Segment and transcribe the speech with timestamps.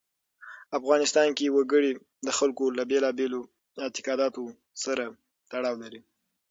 [0.79, 1.91] افغانستان کې وګړي
[2.27, 3.41] د خلکو له بېلابېلو
[3.83, 4.43] اعتقاداتو
[4.83, 5.05] سره
[5.51, 6.01] تړاو لري.